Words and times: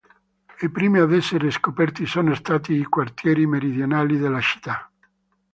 I 0.61 0.71
primi 0.71 0.97
ad 0.99 1.13
essere 1.13 1.51
scoperti 1.51 2.07
sono 2.07 2.33
stati 2.33 2.73
i 2.73 2.85
quartieri 2.85 3.45
meridionali 3.45 4.17
della 4.17 4.41
città. 4.41 4.91